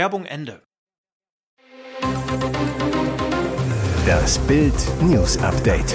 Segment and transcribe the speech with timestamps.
[0.00, 0.62] Werbung Ende.
[4.06, 4.72] Das Bild
[5.02, 5.94] News Update.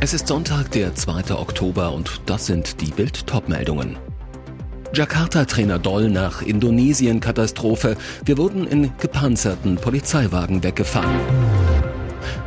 [0.00, 1.34] Es ist Sonntag, der 2.
[1.34, 3.98] Oktober und das sind die Bild Topmeldungen.
[4.92, 7.96] Jakarta-Trainer Doll nach Indonesien-Katastrophe.
[8.24, 11.18] Wir wurden in gepanzerten Polizeiwagen weggefahren.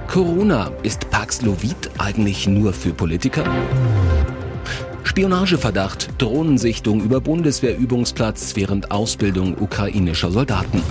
[0.07, 3.43] Corona, ist Paxlovid eigentlich nur für Politiker?
[5.09, 10.83] Spionageverdacht, Drohnensichtung über Bundeswehrübungsplatz während Ausbildung ukrainischer Soldaten.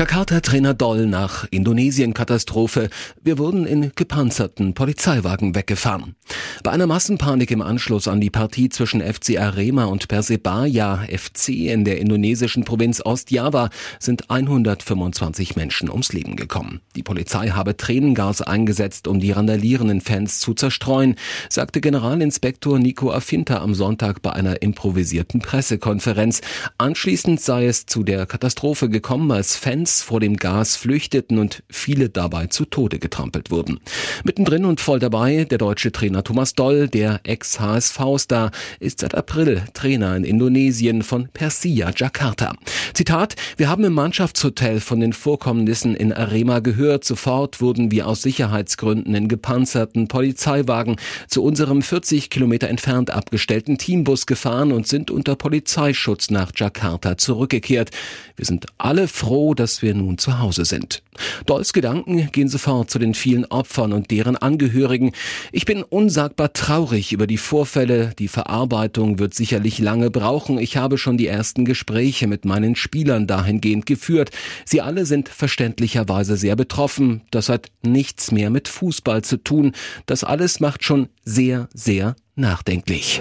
[0.00, 2.88] Jakarta-Trainer Doll nach Indonesien-Katastrophe.
[3.22, 6.14] Wir wurden in gepanzerten Polizeiwagen weggefahren.
[6.62, 11.84] Bei einer Massenpanik im Anschluss an die Partie zwischen FC Arema und Persebaya FC in
[11.84, 16.80] der indonesischen Provinz Ostjava sind 125 Menschen ums Leben gekommen.
[16.96, 21.16] Die Polizei habe Tränengas eingesetzt, um die randalierenden Fans zu zerstreuen,
[21.50, 26.40] sagte Generalinspektor Nico Afinta am Sonntag bei einer improvisierten Pressekonferenz.
[26.78, 31.62] Anschließend sei es zu der Katastrophe gekommen, als Fans Fans vor dem Gas flüchteten und
[31.68, 33.80] viele dabei zu Tode getrampelt wurden.
[34.24, 40.16] Mittendrin und voll dabei der deutsche Trainer Thomas Doll, der Ex-HSV-Star, ist seit April Trainer
[40.16, 42.54] in Indonesien von Persia Jakarta.
[42.94, 47.04] Zitat, wir haben im Mannschaftshotel von den Vorkommnissen in Arema gehört.
[47.04, 50.96] Sofort wurden wir aus Sicherheitsgründen in gepanzerten Polizeiwagen
[51.28, 57.90] zu unserem 40 Kilometer entfernt abgestellten Teambus gefahren und sind unter Polizeischutz nach Jakarta zurückgekehrt.
[58.36, 61.02] Wir sind alle froh, dass wir nun zu Hause sind.
[61.46, 65.12] Dolls Gedanken gehen sofort zu den vielen Opfern und deren Angehörigen.
[65.52, 68.12] Ich bin unsagbar traurig über die Vorfälle.
[68.18, 70.58] Die Verarbeitung wird sicherlich lange brauchen.
[70.58, 74.30] Ich habe schon die ersten Gespräche mit meinen Spielern dahingehend geführt.
[74.64, 77.22] Sie alle sind verständlicherweise sehr betroffen.
[77.30, 79.72] Das hat nichts mehr mit Fußball zu tun.
[80.06, 83.20] Das alles macht schon sehr, sehr nachdenklich.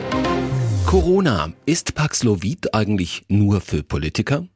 [0.86, 1.54] Corona.
[1.68, 4.48] Ist Paxlovid eigentlich nur für Politiker?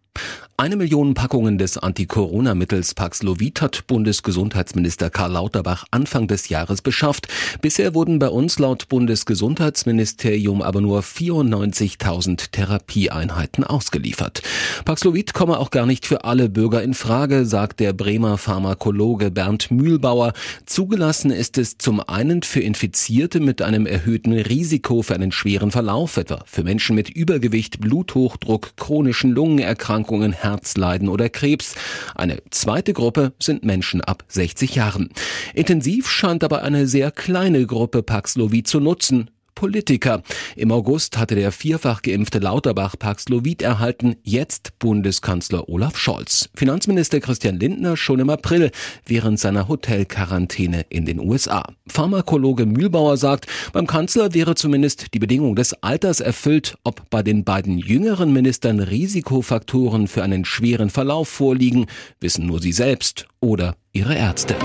[0.55, 7.27] Eine Million Packungen des Anti-Corona-Mittels Paxlovid hat Bundesgesundheitsminister Karl Lauterbach Anfang des Jahres beschafft.
[7.63, 14.43] Bisher wurden bei uns laut Bundesgesundheitsministerium aber nur 94.000 Therapieeinheiten ausgeliefert.
[14.85, 19.71] Paxlovid komme auch gar nicht für alle Bürger in Frage, sagt der Bremer Pharmakologe Bernd
[19.71, 20.33] Mühlbauer.
[20.67, 26.17] Zugelassen ist es zum einen für Infizierte mit einem erhöhten Risiko für einen schweren Verlauf,
[26.17, 31.75] etwa für Menschen mit Übergewicht, Bluthochdruck, chronischen Lungenerkrankungen, Herzleiden oder Krebs.
[32.15, 35.09] Eine zweite Gruppe sind Menschen ab 60 Jahren.
[35.53, 39.29] Intensiv scheint aber eine sehr kleine Gruppe Paxlovid zu nutzen.
[39.63, 40.23] Politiker.
[40.57, 46.49] Im August hatte der vierfach geimpfte Lauterbach Paxlovid erhalten, jetzt Bundeskanzler Olaf Scholz.
[46.53, 48.71] Finanzminister Christian Lindner schon im April
[49.05, 51.63] während seiner Hotelquarantäne in den USA.
[51.87, 57.45] Pharmakologe Mühlbauer sagt, beim Kanzler wäre zumindest die Bedingung des Alters erfüllt, ob bei den
[57.45, 61.85] beiden jüngeren Ministern Risikofaktoren für einen schweren Verlauf vorliegen,
[62.19, 64.57] wissen nur sie selbst oder ihre Ärzte.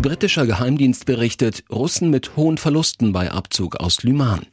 [0.00, 4.46] Britischer Geheimdienst berichtet, Russen mit hohen Verlusten bei Abzug aus Lyman.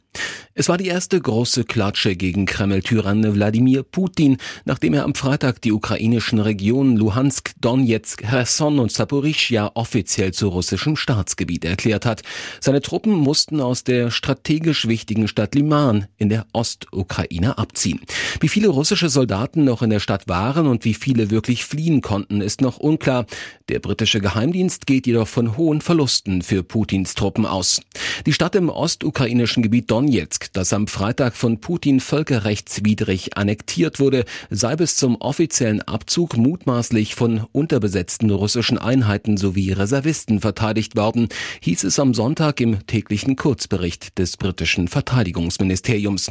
[0.52, 5.70] Es war die erste große Klatsche gegen Kreml-Tyrann Wladimir Putin, nachdem er am Freitag die
[5.70, 12.22] ukrainischen Regionen Luhansk, Donetsk, Cherson und Saporischia offiziell zu russischem Staatsgebiet erklärt hat.
[12.60, 18.00] Seine Truppen mussten aus der strategisch wichtigen Stadt Liman in der Ostukraine abziehen.
[18.40, 22.40] Wie viele russische Soldaten noch in der Stadt waren und wie viele wirklich fliehen konnten,
[22.40, 23.24] ist noch unklar.
[23.68, 27.80] Der britische Geheimdienst geht jedoch von hohen Verlusten für Putins Truppen aus.
[28.26, 34.24] Die Stadt im ostukrainischen Gebiet Donetsk Donetsk, das am Freitag von Putin völkerrechtswidrig annektiert wurde,
[34.48, 41.28] sei bis zum offiziellen Abzug mutmaßlich von unterbesetzten russischen Einheiten sowie Reservisten verteidigt worden,
[41.60, 46.30] hieß es am Sonntag im täglichen Kurzbericht des britischen Verteidigungsministeriums.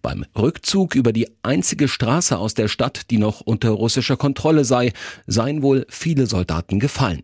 [0.00, 4.94] Beim Rückzug über die einzige Straße aus der Stadt, die noch unter russischer Kontrolle sei,
[5.26, 7.20] seien wohl viele Soldaten gefallen.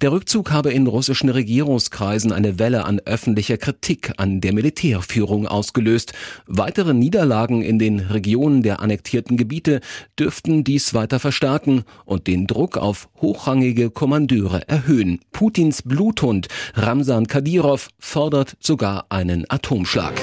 [0.00, 5.46] Der Rückzug habe in russischen Regierungskreisen eine Welle an öffentlicher Kritik an der Militärführung Spaltung
[5.46, 6.12] ausgelöst.
[6.46, 9.80] Weitere Niederlagen in den Regionen der annektierten Gebiete
[10.18, 15.20] dürften dies weiter verstärken und den Druck auf hochrangige Kommandeure erhöhen.
[15.32, 20.14] Putins Bluthund Ramsan Kadyrov fordert sogar einen Atomschlag.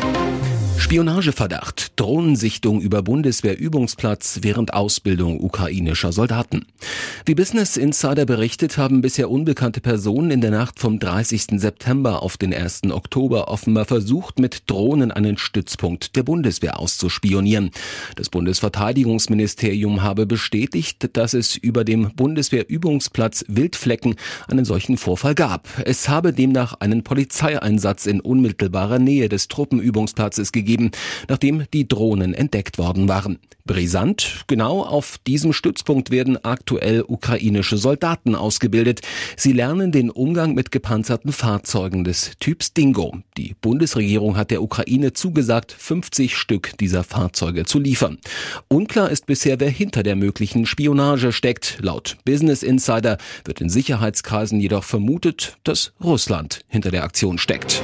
[0.79, 6.67] Spionageverdacht, Drohnensichtung über Bundeswehrübungsplatz während Ausbildung ukrainischer Soldaten.
[7.25, 11.59] Wie Business Insider berichtet, haben bisher unbekannte Personen in der Nacht vom 30.
[11.59, 12.83] September auf den 1.
[12.91, 17.71] Oktober offenbar versucht, mit Drohnen einen Stützpunkt der Bundeswehr auszuspionieren.
[18.15, 24.15] Das Bundesverteidigungsministerium habe bestätigt, dass es über dem Bundeswehrübungsplatz Wildflecken
[24.47, 25.67] einen solchen Vorfall gab.
[25.85, 30.91] Es habe demnach einen Polizeieinsatz in unmittelbarer Nähe des Truppenübungsplatzes gegeben gegeben,
[31.29, 33.39] nachdem die Drohnen entdeckt worden waren.
[33.65, 39.01] Brisant, genau auf diesem Stützpunkt werden aktuell ukrainische Soldaten ausgebildet.
[39.35, 43.17] Sie lernen den Umgang mit gepanzerten Fahrzeugen des Typs Dingo.
[43.37, 48.17] Die Bundesregierung hat der Ukraine zugesagt, 50 Stück dieser Fahrzeuge zu liefern.
[48.69, 51.77] Unklar ist bisher, wer hinter der möglichen Spionage steckt.
[51.81, 57.81] Laut Business Insider wird in Sicherheitskreisen jedoch vermutet, dass Russland hinter der Aktion steckt.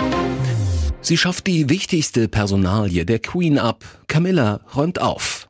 [1.06, 3.84] Sie schafft die wichtigste Personalie der Queen ab.
[4.08, 5.50] Camilla räumt auf.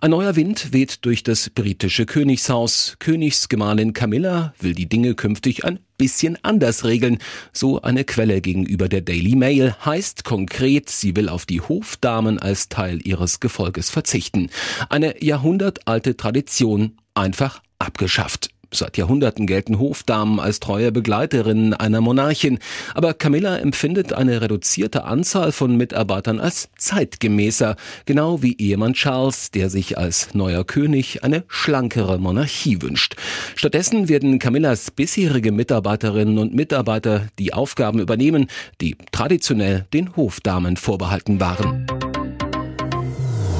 [0.00, 2.96] Ein neuer Wind weht durch das britische Königshaus.
[2.98, 7.18] Königsgemahlin Camilla will die Dinge künftig ein bisschen anders regeln.
[7.52, 12.68] So eine Quelle gegenüber der Daily Mail heißt konkret, sie will auf die Hofdamen als
[12.68, 14.50] Teil ihres Gefolges verzichten.
[14.88, 18.50] Eine jahrhundertalte Tradition einfach abgeschafft.
[18.70, 22.58] Seit Jahrhunderten gelten Hofdamen als treue Begleiterinnen einer Monarchin,
[22.94, 29.70] aber Camilla empfindet eine reduzierte Anzahl von Mitarbeitern als zeitgemäßer, genau wie Ehemann Charles, der
[29.70, 33.16] sich als neuer König eine schlankere Monarchie wünscht.
[33.54, 38.48] Stattdessen werden Camillas bisherige Mitarbeiterinnen und Mitarbeiter die Aufgaben übernehmen,
[38.82, 41.86] die traditionell den Hofdamen vorbehalten waren.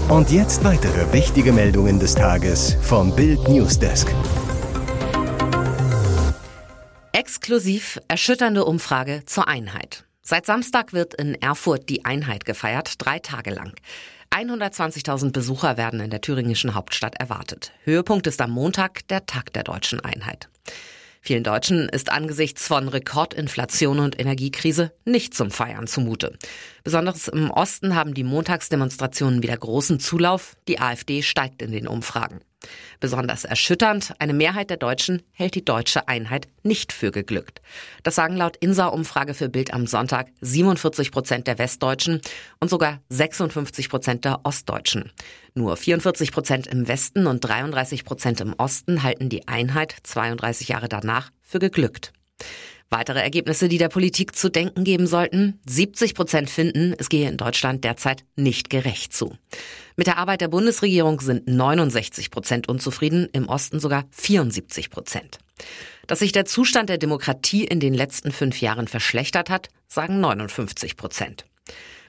[0.08, 4.08] Und jetzt weitere wichtige Meldungen des Tages vom Bild Newsdesk.
[7.18, 10.04] Exklusiv erschütternde Umfrage zur Einheit.
[10.22, 13.74] Seit Samstag wird in Erfurt die Einheit gefeiert, drei Tage lang.
[14.30, 17.72] 120.000 Besucher werden in der thüringischen Hauptstadt erwartet.
[17.82, 20.48] Höhepunkt ist am Montag der Tag der deutschen Einheit.
[21.20, 26.38] Vielen Deutschen ist angesichts von Rekordinflation und Energiekrise nicht zum Feiern zumute.
[26.84, 30.54] Besonders im Osten haben die Montagsdemonstrationen wieder großen Zulauf.
[30.68, 32.42] Die AfD steigt in den Umfragen.
[33.00, 37.62] Besonders erschütternd, eine Mehrheit der Deutschen hält die deutsche Einheit nicht für geglückt.
[38.02, 42.20] Das sagen laut INSA-Umfrage für Bild am Sonntag 47 Prozent der Westdeutschen
[42.60, 45.12] und sogar 56 Prozent der Ostdeutschen.
[45.54, 50.88] Nur 44 Prozent im Westen und 33 Prozent im Osten halten die Einheit 32 Jahre
[50.88, 52.12] danach für geglückt.
[52.90, 55.60] Weitere Ergebnisse, die der Politik zu denken geben sollten.
[55.66, 59.36] 70 Prozent finden, es gehe in Deutschland derzeit nicht gerecht zu.
[59.96, 65.38] Mit der Arbeit der Bundesregierung sind 69 Prozent unzufrieden, im Osten sogar 74 Prozent.
[66.06, 70.96] Dass sich der Zustand der Demokratie in den letzten fünf Jahren verschlechtert hat, sagen 59
[70.96, 71.44] Prozent.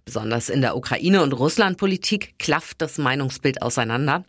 [0.06, 4.24] Besonders in der Ukraine- und Russlandpolitik klafft das Meinungsbild auseinander.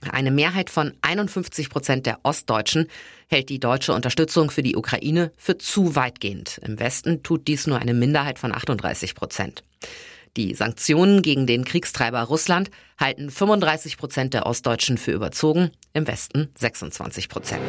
[0.00, 2.86] Eine Mehrheit von 51 Prozent der Ostdeutschen
[3.28, 6.60] hält die deutsche Unterstützung für die Ukraine für zu weitgehend.
[6.64, 9.64] Im Westen tut dies nur eine Minderheit von 38 Prozent.
[10.36, 16.48] Die Sanktionen gegen den Kriegstreiber Russland halten 35 Prozent der Ostdeutschen für überzogen, im Westen
[16.56, 17.62] 26 Prozent.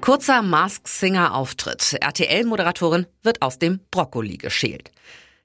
[0.00, 1.96] Kurzer Mask Singer Auftritt.
[2.00, 4.90] RTL-Moderatorin wird aus dem Brokkoli geschält.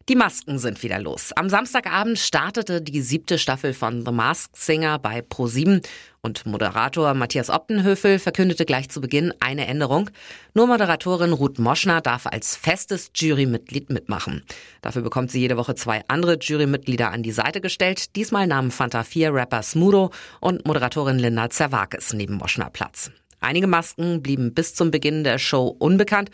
[0.09, 1.33] Die Masken sind wieder los.
[1.33, 5.85] Am Samstagabend startete die siebte Staffel von The Masked Singer bei Pro7
[6.21, 10.09] und Moderator Matthias Optenhöfel verkündete gleich zu Beginn eine Änderung.
[10.53, 14.45] Nur Moderatorin Ruth Moschner darf als festes Jurymitglied mitmachen.
[14.81, 18.15] Dafür bekommt sie jede Woche zwei andere Jurymitglieder an die Seite gestellt.
[18.15, 23.11] Diesmal nahmen Fanta 4 Rapper Smudo und Moderatorin Linda Zerwakis neben Moschner Platz.
[23.41, 26.31] Einige Masken blieben bis zum Beginn der Show unbekannt.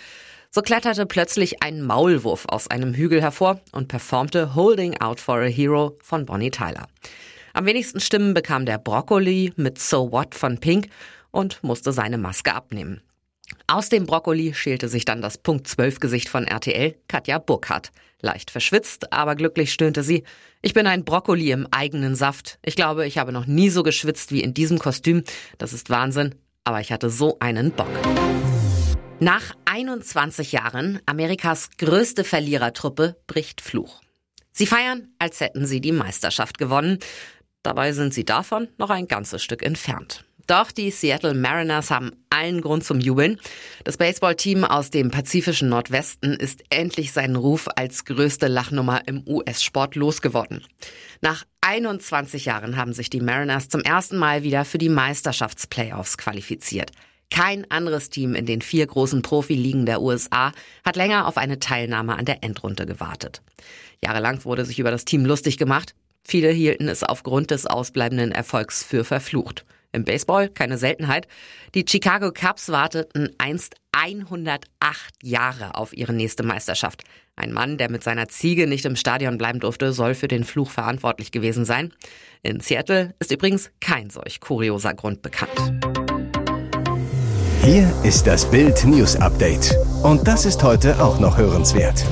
[0.56, 5.46] So kletterte plötzlich ein Maulwurf aus einem Hügel hervor und performte Holding Out for a
[5.46, 6.88] Hero von Bonnie Tyler.
[7.54, 10.90] Am wenigsten Stimmen bekam der Brokkoli mit So What von Pink
[11.32, 13.02] und musste seine Maske abnehmen.
[13.66, 17.92] Aus dem Brokkoli schälte sich dann das Punkt 12 Gesicht von RTL, Katja Burkhardt.
[18.22, 20.24] Leicht verschwitzt, aber glücklich stöhnte sie.
[20.62, 22.60] Ich bin ein Brokkoli im eigenen Saft.
[22.62, 25.24] Ich glaube, ich habe noch nie so geschwitzt wie in diesem Kostüm.
[25.58, 27.90] Das ist Wahnsinn, aber ich hatte so einen Bock.
[29.20, 34.02] Nach 21 Jahren Amerikas größte Verlierertruppe bricht Fluch.
[34.52, 37.00] Sie feiern, als hätten sie die Meisterschaft gewonnen.
[37.64, 40.26] Dabei sind sie davon noch ein ganzes Stück entfernt.
[40.46, 43.40] Doch die Seattle Mariners haben allen Grund zum Jubeln.
[43.84, 49.96] Das Baseballteam aus dem pazifischen Nordwesten ist endlich seinen Ruf als größte Lachnummer im US-Sport
[49.96, 50.64] losgeworden.
[51.22, 56.92] Nach 21 Jahren haben sich die Mariners zum ersten Mal wieder für die Meisterschaftsplayoffs qualifiziert.
[57.34, 60.52] Kein anderes Team in den vier großen Profiligen der USA
[60.86, 63.42] hat länger auf eine Teilnahme an der Endrunde gewartet.
[64.04, 65.96] Jahrelang wurde sich über das Team lustig gemacht.
[66.24, 69.66] Viele hielten es aufgrund des ausbleibenden Erfolgs für verflucht.
[69.94, 71.28] Im Baseball keine Seltenheit.
[71.74, 74.62] Die Chicago Cubs warteten einst 108
[75.24, 77.02] Jahre auf ihre nächste Meisterschaft.
[77.36, 80.70] Ein Mann, der mit seiner Ziege nicht im Stadion bleiben durfte, soll für den Fluch
[80.70, 81.94] verantwortlich gewesen sein.
[82.44, 85.93] In Seattle ist übrigens kein solch kurioser Grund bekannt.
[87.64, 89.74] Hier ist das Bild News Update.
[90.04, 92.04] Und das ist heute auch noch hörenswert.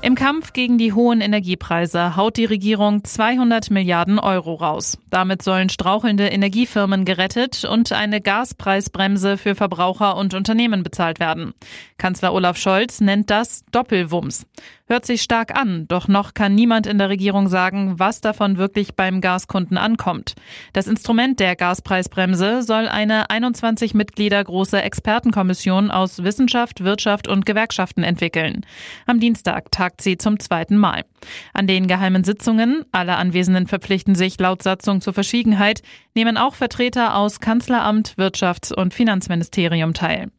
[0.00, 4.98] Im Kampf gegen die hohen Energiepreise haut die Regierung 200 Milliarden Euro raus.
[5.10, 11.54] Damit sollen strauchelnde Energiefirmen gerettet und eine Gaspreisbremse für Verbraucher und Unternehmen bezahlt werden.
[11.98, 14.44] Kanzler Olaf Scholz nennt das Doppelwumms.
[14.92, 18.94] Hört sich stark an, doch noch kann niemand in der Regierung sagen, was davon wirklich
[18.94, 20.34] beim Gaskunden ankommt.
[20.74, 28.02] Das Instrument der Gaspreisbremse soll eine 21 Mitglieder große Expertenkommission aus Wissenschaft, Wirtschaft und Gewerkschaften
[28.02, 28.66] entwickeln.
[29.06, 31.06] Am Dienstag tagt sie zum zweiten Mal.
[31.54, 35.80] An den geheimen Sitzungen, alle Anwesenden verpflichten sich laut Satzung zur Verschwiegenheit,
[36.14, 40.30] nehmen auch Vertreter aus Kanzleramt, Wirtschafts- und Finanzministerium teil.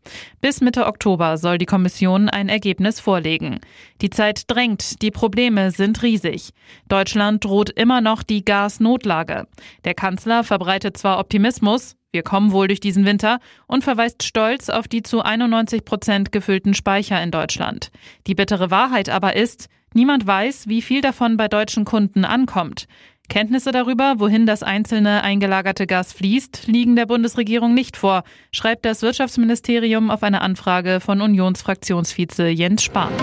[0.42, 3.60] Bis Mitte Oktober soll die Kommission ein Ergebnis vorlegen.
[4.02, 6.50] Die Zeit drängt, die Probleme sind riesig.
[6.88, 9.48] Deutschland droht immer noch die Gasnotlage.
[9.86, 14.88] Der Kanzler verbreitet zwar Optimismus, wir kommen wohl durch diesen Winter und verweist stolz auf
[14.88, 17.90] die zu 91 Prozent gefüllten Speicher in Deutschland.
[18.28, 22.88] Die bittere Wahrheit aber ist, niemand weiß, wie viel davon bei deutschen Kunden ankommt.
[23.30, 29.02] Kenntnisse darüber, wohin das einzelne eingelagerte Gas fließt, liegen der Bundesregierung nicht vor, schreibt das
[29.02, 33.14] Wirtschaftsministerium auf eine Anfrage von Unionsfraktionsvize Jens Spahn.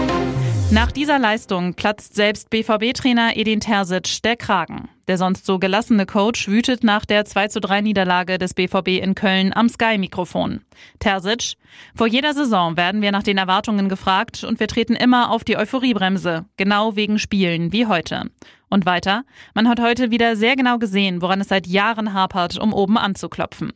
[0.73, 4.89] Nach dieser Leistung platzt selbst BVB-Trainer Edin Terzic der Kragen.
[5.09, 9.17] Der sonst so gelassene Coach wütet nach der 2 zu 3 Niederlage des BVB in
[9.17, 10.61] Köln am Sky-Mikrofon.
[11.01, 11.55] Terzic,
[11.97, 15.57] vor jeder Saison werden wir nach den Erwartungen gefragt und wir treten immer auf die
[15.57, 18.31] Euphoriebremse, genau wegen Spielen wie heute.
[18.69, 19.25] Und weiter,
[19.55, 23.73] man hat heute wieder sehr genau gesehen, woran es seit Jahren hapert, um oben anzuklopfen.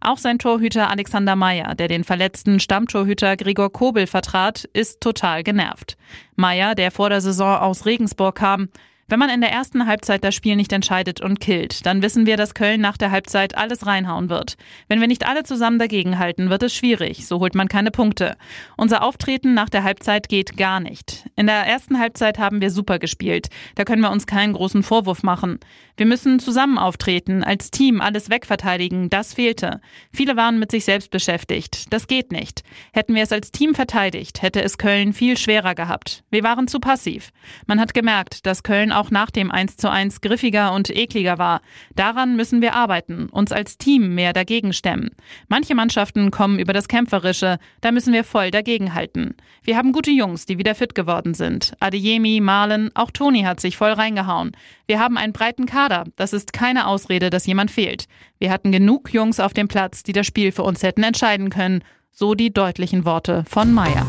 [0.00, 5.96] Auch sein Torhüter Alexander Meyer, der den verletzten Stammtorhüter Gregor Kobel vertrat, ist total genervt.
[6.36, 8.68] Meyer, der vor der Saison aus Regensburg kam,
[9.06, 12.38] wenn man in der ersten Halbzeit das Spiel nicht entscheidet und killt, dann wissen wir,
[12.38, 14.56] dass Köln nach der Halbzeit alles reinhauen wird.
[14.88, 17.26] Wenn wir nicht alle zusammen dagegenhalten, wird es schwierig.
[17.26, 18.36] So holt man keine Punkte.
[18.78, 21.28] Unser Auftreten nach der Halbzeit geht gar nicht.
[21.36, 23.48] In der ersten Halbzeit haben wir super gespielt.
[23.74, 25.60] Da können wir uns keinen großen Vorwurf machen.
[25.96, 29.10] Wir müssen zusammen auftreten, als Team alles wegverteidigen.
[29.10, 29.80] Das fehlte.
[30.12, 31.92] Viele waren mit sich selbst beschäftigt.
[31.92, 32.62] Das geht nicht.
[32.92, 36.24] Hätten wir es als Team verteidigt, hätte es Köln viel schwerer gehabt.
[36.30, 37.30] Wir waren zu passiv.
[37.68, 41.60] Man hat gemerkt, dass Köln auch nach dem 1 zu 1 griffiger und ekliger war.
[41.94, 45.10] Daran müssen wir arbeiten, uns als Team mehr dagegen stemmen.
[45.46, 49.36] Manche Mannschaften kommen über das Kämpferische, da müssen wir voll dagegenhalten.
[49.62, 51.74] Wir haben gute Jungs, die wieder fit geworden sind.
[51.78, 54.52] Adeyemi, Malen, auch Toni hat sich voll reingehauen.
[54.86, 58.06] Wir haben einen breiten Kader, das ist keine Ausrede, dass jemand fehlt.
[58.38, 61.82] Wir hatten genug Jungs auf dem Platz, die das Spiel für uns hätten entscheiden können.
[62.10, 64.06] So die deutlichen Worte von Meyer.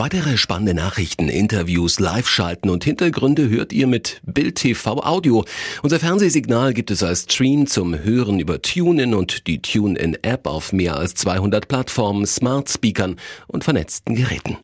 [0.00, 5.44] Weitere spannende Nachrichten, Interviews, Live-Schalten und Hintergründe hört ihr mit Bild TV Audio.
[5.82, 10.96] Unser Fernsehsignal gibt es als Stream zum Hören über TuneIn und die TuneIn-App auf mehr
[10.96, 13.16] als 200 Plattformen, Smart Speakern
[13.46, 14.56] und vernetzten Geräten.